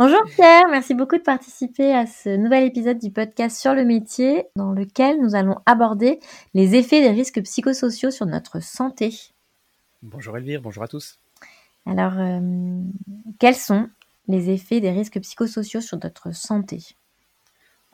[0.00, 4.46] Bonjour Pierre, merci beaucoup de participer à ce nouvel épisode du podcast sur le métier
[4.56, 6.20] dans lequel nous allons aborder
[6.54, 9.12] les effets des risques psychosociaux sur notre santé.
[10.00, 11.18] Bonjour Elvire, bonjour à tous.
[11.84, 12.80] Alors, euh,
[13.38, 13.90] quels sont
[14.26, 16.78] les effets des risques psychosociaux sur notre santé?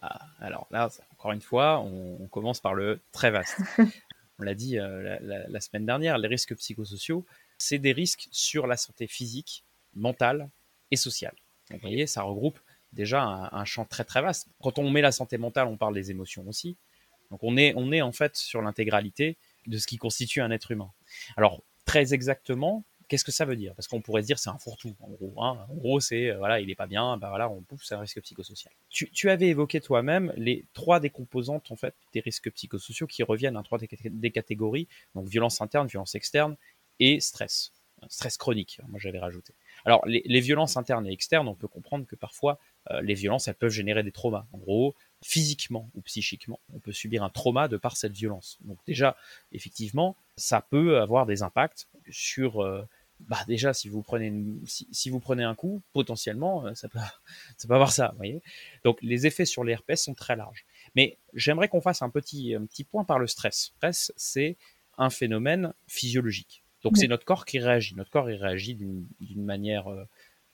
[0.00, 3.58] Ah, Alors là, encore une fois, on, on, commence par le très vaste.
[4.38, 7.26] on l'a dit euh, la, la, la, semaine dernière, les risques psychosociaux,
[7.58, 9.64] c'est des risques sur la santé physique,
[9.96, 10.48] mentale
[10.92, 11.34] et sociale.
[11.70, 12.58] Vous voyez, ça regroupe
[12.92, 14.48] déjà un, champ très très vaste.
[14.62, 16.76] Quand on met la santé mentale, on parle des émotions aussi.
[17.30, 19.36] Donc on est, on est en fait sur l'intégralité
[19.66, 20.90] de ce qui constitue un être humain.
[21.36, 23.74] Alors très exactement, qu'est-ce que ça veut dire?
[23.74, 25.42] Parce qu'on pourrait se dire c'est un fourre-tout en gros.
[25.42, 25.66] Hein.
[25.68, 28.00] En gros c'est euh, voilà il est pas bien, bah voilà on pouf c'est un
[28.00, 28.72] risque psychosocial.
[28.88, 33.22] Tu, tu avais évoqué toi-même les trois des composantes en fait des risques psychosociaux qui
[33.22, 36.56] reviennent à trois des catégories donc violence interne, violence externe
[37.00, 37.72] et stress,
[38.08, 38.80] stress chronique.
[38.88, 39.52] Moi j'avais rajouté.
[39.86, 42.58] Alors, les, violences internes et externes, on peut comprendre que parfois,
[42.90, 44.46] euh, les violences, elles peuvent générer des traumas.
[44.52, 48.58] En gros, physiquement ou psychiquement, on peut subir un trauma de par cette violence.
[48.62, 49.16] Donc déjà,
[49.52, 52.64] effectivement, ça peut avoir des impacts sur...
[52.64, 52.82] Euh,
[53.20, 54.30] bah déjà, si vous prenez
[54.66, 56.98] si, vous prenez un coup, potentiellement, euh, ça peut,
[57.56, 58.42] ça peut avoir ça, voyez.
[58.84, 60.66] Donc les effets sur les herpès sont très larges.
[60.96, 63.72] Mais j'aimerais qu'on fasse un petit, un petit point par le stress.
[63.74, 64.56] Le stress, c'est
[64.98, 66.65] un phénomène physiologique.
[66.86, 67.96] Donc c'est notre corps qui réagit.
[67.96, 70.04] Notre corps il réagit d'une manière, euh,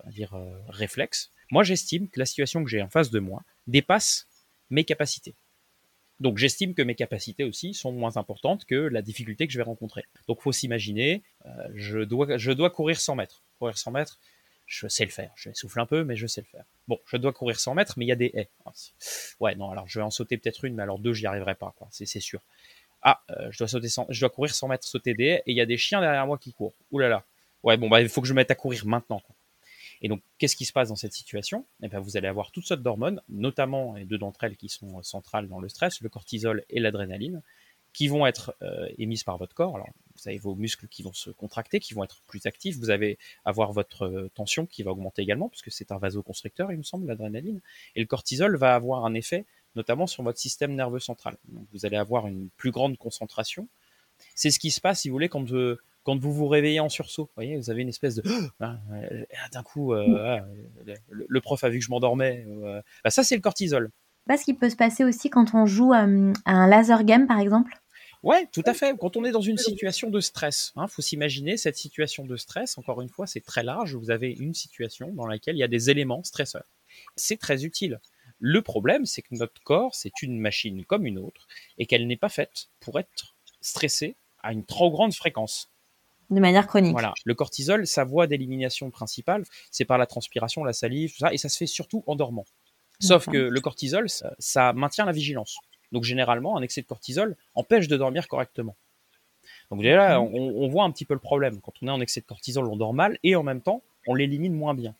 [0.00, 1.30] on va dire, euh, réflexe.
[1.50, 4.26] Moi j'estime que la situation que j'ai en face de moi dépasse
[4.70, 5.34] mes capacités.
[6.20, 9.64] Donc j'estime que mes capacités aussi sont moins importantes que la difficulté que je vais
[9.64, 10.04] rencontrer.
[10.26, 13.42] Donc faut s'imaginer, euh, je, dois, je dois courir 100 mètres.
[13.58, 14.18] Courir 100 mètres,
[14.64, 15.32] je sais le faire.
[15.36, 16.64] Je souffle un peu, mais je sais le faire.
[16.88, 18.48] Bon, je dois courir 100 mètres, mais il y a des haies.
[19.38, 21.74] Ouais, non, alors je vais en sauter peut-être une, mais alors deux, j'y arriverai pas,
[21.76, 21.88] quoi.
[21.90, 22.40] C'est sûr
[23.02, 25.52] ah, euh, je dois sauter 100, je dois courir 100 mètres sauter des haies et
[25.52, 26.74] il y a des chiens derrière moi qui courent.
[26.90, 27.24] Ouh là là.
[27.62, 29.22] Ouais, bon bah il faut que je me mette à courir maintenant.
[30.00, 31.66] Et donc qu'est-ce qui se passe dans cette situation?
[31.82, 35.48] Eh ben vous allez avoir toutes sortes d'hormones, notamment deux d'entre elles qui sont centrales
[35.48, 37.42] dans le stress, le cortisol et l'adrénaline,
[37.92, 39.74] qui vont être euh, émises par votre corps.
[39.74, 42.76] Alors vous avez vos muscles qui vont se contracter, qui vont être plus actifs.
[42.78, 46.78] Vous allez avoir votre euh, tension qui va augmenter également, puisque c'est un vasoconstricteur, il
[46.78, 47.60] me semble, l'adrénaline.
[47.94, 49.44] Et le cortisol va avoir un effet
[49.76, 51.36] notamment sur votre système nerveux central.
[51.48, 53.68] Donc vous allez avoir une plus grande concentration.
[54.34, 56.80] C'est ce qui se passe, si vous voulez, quand vous, euh, quand vous vous réveillez
[56.80, 57.24] en sursaut.
[57.24, 58.22] Vous voyez, vous avez une espèce de
[58.60, 58.76] ah,
[59.52, 60.40] d'un coup, euh,
[61.10, 62.44] le, le, prof a vu que je m'endormais.
[62.48, 63.90] Euh, bah, ça, c'est le cortisol.
[64.26, 66.06] Pas ce qui peut se passer aussi quand on joue à,
[66.44, 67.72] à un laser game, par exemple.
[68.22, 68.96] Ouais, tout à fait.
[68.96, 72.78] Quand on est dans une situation de stress, hein, faut s'imaginer cette situation de stress.
[72.78, 73.96] Encore une fois, c'est très large.
[73.96, 76.70] Vous avez une situation dans laquelle il y a des éléments stresseurs.
[77.16, 78.00] C'est très utile.
[78.44, 81.46] Le problème, c'est que notre corps, c'est une machine comme une autre
[81.78, 85.70] et qu'elle n'est pas faite pour être stressée à une trop grande fréquence.
[86.28, 86.90] De manière chronique.
[86.90, 87.14] Voilà.
[87.24, 91.38] Le cortisol, sa voie d'élimination principale, c'est par la transpiration, la salive, tout ça, et
[91.38, 92.44] ça se fait surtout en dormant.
[92.98, 95.58] Sauf que le cortisol, ça, ça, maintient la vigilance.
[95.92, 98.74] Donc généralement, un excès de cortisol empêche de dormir correctement.
[99.70, 101.60] Donc déjà, on, on voit un petit peu le problème.
[101.60, 104.14] Quand on est en excès de cortisol, on dort mal et en même temps, on
[104.14, 104.96] l'élimine moins bien.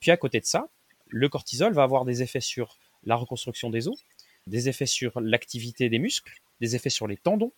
[0.00, 0.68] Puis à côté de ça,
[1.08, 4.04] le cortisol va avoir des effets sur la reconstruction des os,
[4.46, 7.52] des effets sur l'activité des muscles, des effets sur les tendons.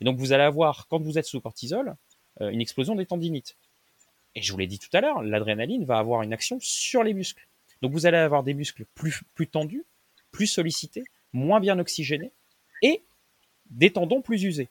[0.00, 1.96] Et donc vous allez avoir, quand vous êtes sous cortisol,
[2.40, 3.56] euh, une explosion des tendinites.
[4.34, 7.14] Et je vous l'ai dit tout à l'heure, l'adrénaline va avoir une action sur les
[7.14, 7.46] muscles.
[7.82, 9.84] Donc vous allez avoir des muscles plus, plus tendus,
[10.30, 12.32] plus sollicités, moins bien oxygénés,
[12.82, 13.02] et
[13.70, 14.68] des tendons plus usés.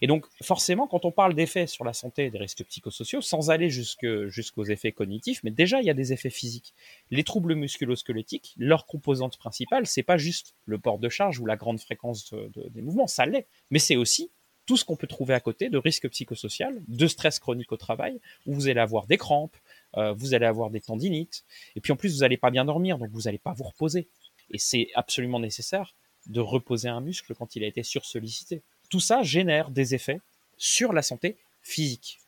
[0.00, 3.50] Et donc, forcément, quand on parle d'effets sur la santé et des risques psychosociaux, sans
[3.50, 6.74] aller jusqu'aux effets cognitifs, mais déjà, il y a des effets physiques.
[7.10, 11.56] Les troubles musculo-squelettiques, leur composante principale, c'est pas juste le port de charge ou la
[11.56, 14.30] grande fréquence de, de, des mouvements, ça l'est, mais c'est aussi
[14.66, 18.20] tout ce qu'on peut trouver à côté de risques psychosociaux, de stress chronique au travail,
[18.46, 19.56] où vous allez avoir des crampes,
[19.96, 21.44] euh, vous allez avoir des tendinites,
[21.74, 24.08] et puis en plus, vous n'allez pas bien dormir, donc vous n'allez pas vous reposer.
[24.50, 25.94] Et c'est absolument nécessaire
[26.26, 30.20] de reposer un muscle quand il a été sursollicité tout ça génère des effets
[30.58, 32.20] sur la santé physique.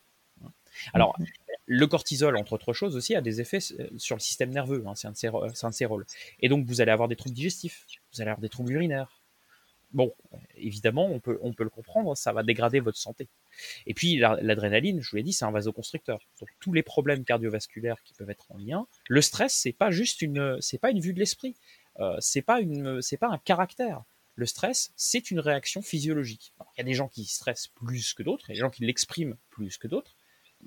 [0.93, 1.15] Alors,
[1.67, 4.83] le cortisol, entre autres choses aussi, a des effets euh, sur le système nerveux.
[4.87, 6.05] Hein, c'est un, un, de ses rôles.
[6.39, 9.21] Et donc, vous allez avoir des troubles digestifs, vous allez avoir des troubles urinaires.
[9.93, 10.11] Bon,
[10.55, 13.27] évidemment, on peut, on peut le comprendre, ça va dégrader votre santé.
[13.85, 16.19] Et puis, l'adrénaline, je vous l'ai dit, c'est un vasoconstricteur.
[16.39, 18.87] Donc, tous les problèmes cardiovasculaires qui peuvent être en lien.
[19.07, 21.55] Le stress, c'est pas juste une, c'est pas une vue de l'esprit.
[21.99, 24.01] euh, c'est pas une, c'est pas un caractère.
[24.35, 26.53] Le stress, c'est une réaction physiologique.
[26.75, 28.69] Il y a des gens qui stressent plus que d'autres, il y a des gens
[28.69, 30.15] qui l'expriment plus que d'autres.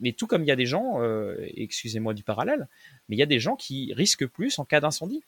[0.00, 2.68] Mais tout comme il y a des gens, euh, excusez-moi du parallèle,
[3.08, 5.22] mais il y a des gens qui risquent plus en cas d'incendie.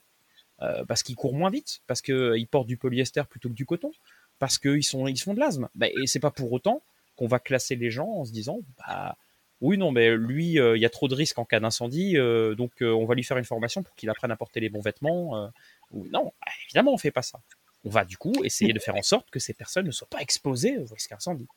[0.63, 3.93] Euh, parce qu'ils courent moins vite, parce qu'ils portent du polyester plutôt que du coton,
[4.39, 5.69] parce qu'ils sont, ils font de l'asthme.
[5.75, 6.83] Bah, et c'est pas pour autant
[7.17, 9.17] qu'on va classer les gens en se disant, bah,
[9.61, 12.55] oui, non, mais lui, euh, il y a trop de risques en cas d'incendie, euh,
[12.55, 14.81] donc euh, on va lui faire une formation pour qu'il apprenne à porter les bons
[14.81, 15.45] vêtements.
[15.45, 15.49] euh,
[15.93, 16.33] non,
[16.67, 17.41] évidemment, on fait pas ça.
[17.85, 20.21] On va du coup essayer de faire en sorte que ces personnes ne soient pas
[20.21, 21.49] exposées au risque d'incendie.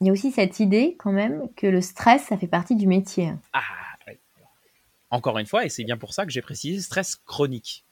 [0.00, 2.86] Il y a aussi cette idée quand même que le stress, ça fait partie du
[2.86, 3.32] métier.
[3.52, 3.62] Ah,
[4.06, 4.18] ouais.
[5.10, 7.84] Encore une fois, et c'est bien pour ça que j'ai précisé stress chronique.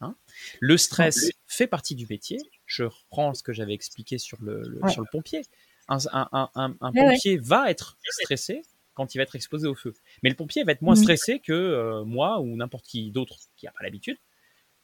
[0.00, 0.14] Hein?
[0.60, 2.38] Le stress fait partie du métier.
[2.64, 4.90] Je reprends ce que j'avais expliqué sur le, le- Ouais.
[4.90, 5.42] sur le pompier.
[5.88, 7.12] Un, un- un- un- un Ouais, ouais.
[7.14, 8.62] pompier va être stressé
[8.94, 9.94] quand il va être exposé au feu.
[10.22, 11.02] Mais le pompier va être moins Mhm.
[11.02, 14.16] stressé que euh, moi ou n'importe qui d'autre qui n'a pas l'habitude,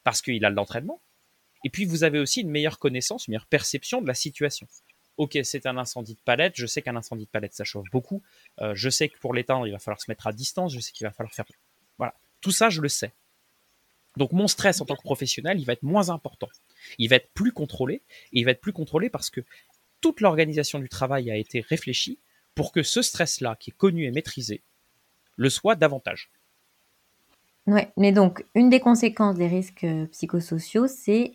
[0.03, 0.99] parce qu'il a de l'entraînement.
[1.65, 4.67] Et puis vous avez aussi une meilleure connaissance, une meilleure perception de la situation.
[5.17, 6.53] Ok, c'est un incendie de palette.
[6.55, 8.21] Je sais qu'un incendie de palette, ça chauffe beaucoup.
[8.61, 10.73] Euh, je sais que pour l'éteindre, il va falloir se mettre à distance.
[10.73, 11.45] Je sais qu'il va falloir faire.
[11.97, 12.13] Voilà.
[12.39, 13.11] Tout ça, je le sais.
[14.15, 16.49] Donc mon stress en tant que professionnel, il va être moins important.
[16.99, 17.95] Il va être plus contrôlé.
[18.31, 19.41] Et il va être plus contrôlé parce que
[20.01, 22.19] toute l'organisation du travail a été réfléchie
[22.53, 24.61] pour que ce stress-là, qui est connu et maîtrisé,
[25.35, 26.29] le soit davantage.
[27.65, 31.33] Ouais, mais donc, une des conséquences des risques euh, psychosociaux, c'est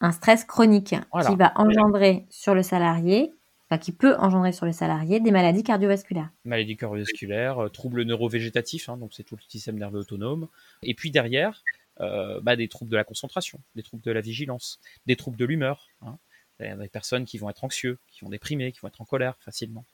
[0.00, 1.30] un stress chronique Voilà.
[1.30, 3.32] qui va engendrer sur le salarié,
[3.68, 6.30] enfin, qui peut engendrer sur le salarié des maladies cardiovasculaires.
[6.44, 10.48] maladie cardiovasculaire, euh, troubles neurovégétatifs, hein, donc c'est tout le système nerveux autonome.
[10.82, 11.62] Et puis derrière,
[12.00, 15.44] euh, bah, des troubles de la concentration, des troubles de la vigilance, des troubles de
[15.44, 15.88] l'humeur.
[16.02, 16.18] Hein.
[16.60, 19.00] Il y a des personnes qui vont être anxieux, qui vont déprimer, qui vont être
[19.00, 19.84] en colère facilement.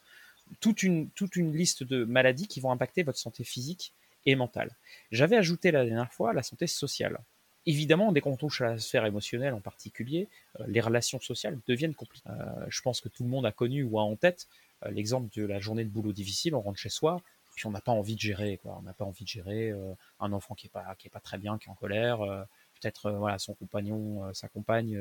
[0.60, 3.94] Toute une, toute une liste de maladies qui vont impacter votre santé physique
[4.26, 4.76] et mentale.
[5.12, 7.18] J'avais ajouté la dernière fois la santé sociale.
[7.66, 10.28] Évidemment, dès qu'on touche à la sphère émotionnelle en particulier,
[10.58, 12.28] euh, les relations sociales deviennent compliquées.
[12.30, 14.48] Euh, je pense que tout le monde a connu ou a en tête
[14.84, 17.20] euh, l'exemple de la journée de boulot difficile, on rentre chez soi,
[17.54, 18.76] puis on n'a pas envie de gérer, quoi.
[18.78, 19.72] On n'a pas envie de gérer
[20.20, 22.18] un enfant qui est pas pas très bien, qui est en colère,
[22.80, 24.98] peut-être voilà son compagnon, sa compagne,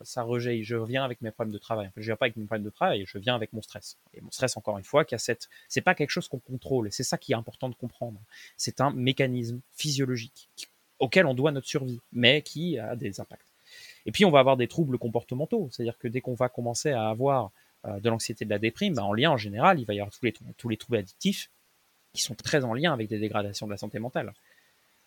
[0.00, 0.62] ça rejet.
[0.64, 1.86] Je viens avec mes problèmes de travail.
[1.86, 3.98] En fait, je viens pas avec mes problèmes de travail, je viens avec mon stress.
[4.14, 6.90] Et mon stress, encore une fois, qui a cette, c'est pas quelque chose qu'on contrôle.
[6.90, 8.20] C'est ça qui est important de comprendre.
[8.56, 10.66] C'est un mécanisme physiologique qui-
[11.02, 13.44] auquel on doit notre survie, mais qui a des impacts.
[14.06, 17.08] Et puis on va avoir des troubles comportementaux, c'est-à-dire que dès qu'on va commencer à
[17.08, 17.50] avoir
[17.86, 20.16] euh, de l'anxiété, de la déprime, bah, en lien en général, il va y avoir
[20.16, 21.50] tous les, tous les troubles addictifs
[22.12, 24.32] qui sont très en lien avec des dégradations de la santé mentale.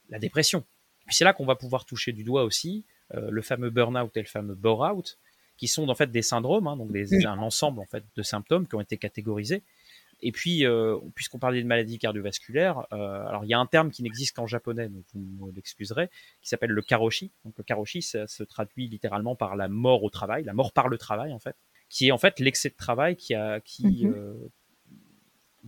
[0.09, 0.65] La dépression.
[1.05, 2.83] Puis c'est là qu'on va pouvoir toucher du doigt aussi
[3.13, 5.17] euh, le fameux burn-out et le fameux bore-out,
[5.57, 8.67] qui sont en fait des syndromes, hein, donc des, un ensemble en fait de symptômes
[8.67, 9.63] qui ont été catégorisés.
[10.21, 13.91] Et puis, euh, puisqu'on parlait de maladies cardiovasculaires, euh, alors il y a un terme
[13.91, 16.09] qui n'existe qu'en japonais, donc vous m'excuserez,
[16.41, 17.31] qui s'appelle le karoshi.
[17.43, 20.87] Donc le karoshi, ça se traduit littéralement par la mort au travail, la mort par
[20.87, 21.55] le travail en fait,
[21.89, 24.13] qui est en fait l'excès de travail qui, a, qui Mhm.
[24.15, 24.33] euh,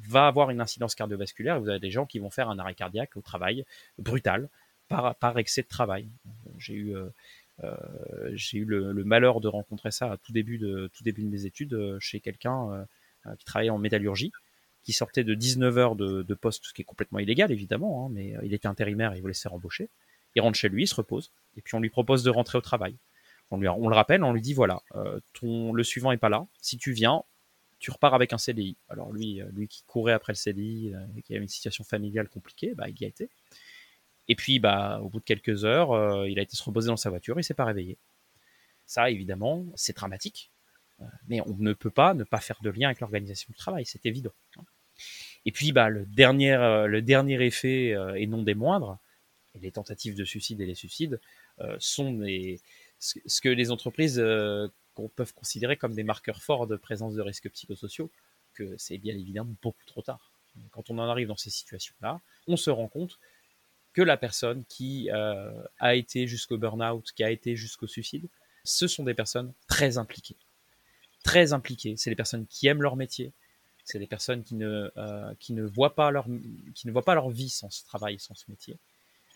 [0.07, 1.59] va avoir une incidence cardiovasculaire.
[1.59, 3.65] Vous avez des gens qui vont faire un arrêt cardiaque au travail
[3.97, 4.49] brutal
[4.87, 6.07] par, par excès de travail.
[6.57, 7.09] J'ai eu, euh,
[7.63, 7.75] euh,
[8.33, 11.29] j'ai eu le, le malheur de rencontrer ça à tout début de, tout début de
[11.29, 12.85] mes études euh, chez quelqu'un euh, euh,
[13.37, 14.31] qui travaillait en métallurgie,
[14.83, 18.35] qui sortait de 19 heures de, poste, ce qui est complètement illégal évidemment, hein, mais
[18.35, 19.89] euh, il était intérimaire et il voulait se faire embaucher.
[20.35, 22.61] Il rentre chez lui, il se repose, et puis on lui propose de rentrer au
[22.61, 22.95] travail.
[23.49, 26.29] On, lui, on le rappelle, on lui dit voilà, euh, ton, le suivant est pas
[26.29, 26.45] là.
[26.61, 27.23] Si tu viens,
[27.79, 28.75] tu repars avec un CDI.
[28.89, 32.27] Alors lui, euh, lui qui courait après le CDI, euh, qui avait une situation familiale
[32.27, 33.29] compliquée, bah, il y a été.
[34.27, 36.97] Et puis, bah, au bout de quelques heures, euh, il a été se reposer dans
[36.97, 37.97] sa voiture, il s'est pas réveillé.
[38.85, 40.56] Ça, évidemment, c'est dramatique, euh,
[41.27, 44.05] mais on ne peut pas ne pas faire de lien avec l'organisation du travail, c'est
[44.05, 44.33] évident.
[45.45, 48.97] Et puis, bah, le dernier, euh, le dernier effet, euh, et non des moindres,
[49.55, 51.19] les tentatives de suicide et les suicides,
[51.61, 52.21] euh, sont
[52.99, 58.11] ce que les entreprises peuvent considérer comme des marqueurs forts de présence de risques psychosociaux,
[58.53, 60.31] que c'est bien évidemment beaucoup trop tard.
[60.71, 63.19] Quand on en arrive dans ces situations-là, on se rend compte
[63.93, 68.27] que la personne qui a été jusqu'au burn-out, qui a été jusqu'au suicide,
[68.63, 70.37] ce sont des personnes très impliquées.
[71.27, 71.95] Très impliquées.
[71.97, 73.33] C'est des personnes qui aiment leur métier.
[73.83, 76.25] C'est des personnes qui ne, euh, qui, ne voient pas leur,
[76.75, 78.77] qui ne voient pas leur vie sans ce travail, sans ce métier,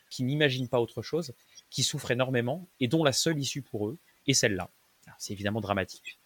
[0.10, 1.34] qui n'imaginent pas autre chose,
[1.70, 4.70] qui souffrent énormément et dont la seule issue pour eux est celle-là.
[5.18, 6.20] C'est évidemment dramatique.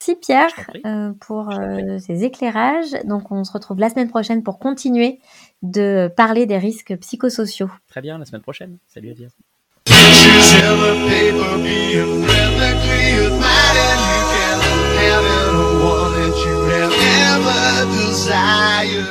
[0.00, 2.90] Merci Pierre euh, pour euh, ces éclairages.
[3.04, 5.20] Donc on se retrouve la semaine prochaine pour continuer
[5.62, 7.70] de parler des risques psychosociaux.
[7.86, 8.78] Très bien, la semaine prochaine.
[8.88, 9.30] Salut Elvire.
[9.84, 10.02] Pictures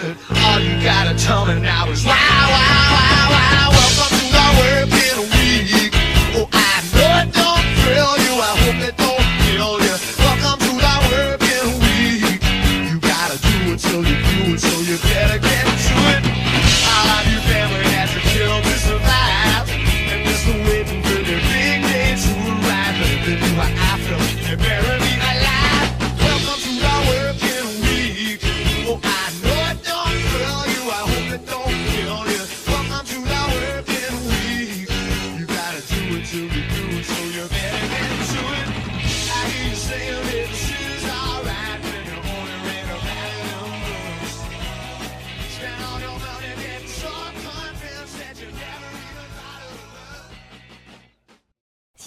[0.01, 3.69] All you gotta tell me now is wow, wow, wow, wow.
[3.69, 4.33] Welcome to
[5.29, 5.93] week.
[6.33, 8.33] Oh, I know it don't thrill you.
[8.41, 9.93] I hope it don't kill you.
[10.17, 10.73] Welcome to
[11.85, 12.41] week.
[12.89, 15.50] You gotta do it till you do it, so you better.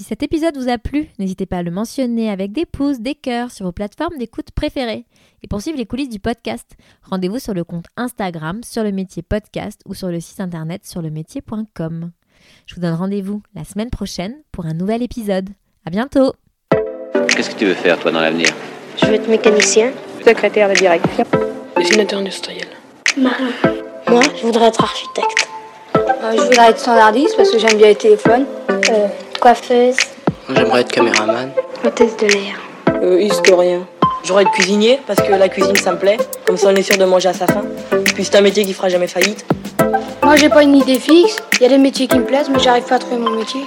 [0.04, 3.14] Si cet épisode vous a plu, n'hésitez pas à le mentionner avec des pouces, des
[3.14, 5.06] cœurs sur vos plateformes d'écoute préférées.
[5.42, 6.73] Et pour suivre les coulisses du podcast,
[7.04, 11.00] rendez-vous sur le compte Instagram sur le métier podcast ou sur le site internet sur
[11.00, 12.11] le métier.com.
[12.66, 15.49] Je vous donne rendez-vous la semaine prochaine pour un nouvel épisode.
[15.87, 16.34] À bientôt!
[17.28, 18.49] Qu'est-ce que tu veux faire, toi, dans l'avenir?
[19.00, 19.90] Je veux être mécanicien.
[20.23, 21.25] Secrétaire de direction.
[21.78, 22.68] Dessinateur industriel.
[23.16, 23.49] Marin.
[24.11, 25.49] Moi, je voudrais être architecte.
[25.96, 28.44] Euh, je voudrais être standardiste parce que j'aime bien les téléphones.
[28.90, 29.96] Euh, coiffeuse.
[30.48, 31.50] J'aimerais être caméraman.
[31.84, 32.60] Hôtesse de l'air.
[33.02, 33.86] Euh, historien.
[34.24, 36.16] J'aurais être cuisinier parce que la cuisine ça me plaît.
[36.46, 37.64] Comme ça on est sûr de manger à sa faim.
[38.14, 39.44] Puis c'est un métier qui fera jamais faillite.
[40.22, 41.42] Moi, j'ai pas une idée fixe.
[41.54, 43.60] Il y a des métiers qui me plaisent, mais j'arrive pas à trouver mon métier.